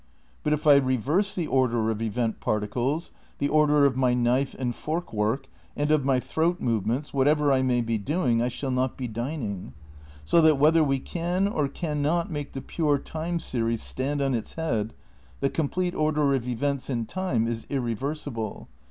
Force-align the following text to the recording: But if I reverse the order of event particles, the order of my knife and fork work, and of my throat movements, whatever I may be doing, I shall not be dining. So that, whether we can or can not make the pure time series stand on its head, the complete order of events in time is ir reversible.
But 0.41 0.51
if 0.51 0.65
I 0.65 0.77
reverse 0.77 1.35
the 1.35 1.45
order 1.45 1.91
of 1.91 2.01
event 2.01 2.39
particles, 2.39 3.11
the 3.37 3.49
order 3.49 3.85
of 3.85 3.95
my 3.95 4.15
knife 4.15 4.55
and 4.57 4.73
fork 4.73 5.13
work, 5.13 5.47
and 5.77 5.91
of 5.91 6.03
my 6.05 6.19
throat 6.19 6.59
movements, 6.59 7.13
whatever 7.13 7.51
I 7.51 7.61
may 7.61 7.81
be 7.81 7.99
doing, 7.99 8.41
I 8.41 8.47
shall 8.47 8.71
not 8.71 8.97
be 8.97 9.07
dining. 9.07 9.73
So 10.25 10.41
that, 10.41 10.57
whether 10.57 10.83
we 10.83 10.97
can 10.97 11.47
or 11.47 11.67
can 11.67 12.01
not 12.01 12.31
make 12.31 12.53
the 12.53 12.61
pure 12.61 12.97
time 12.97 13.39
series 13.39 13.83
stand 13.83 14.23
on 14.23 14.33
its 14.33 14.53
head, 14.53 14.95
the 15.39 15.51
complete 15.51 15.93
order 15.93 16.33
of 16.33 16.47
events 16.47 16.89
in 16.89 17.05
time 17.05 17.45
is 17.47 17.67
ir 17.69 17.79
reversible. 17.79 18.69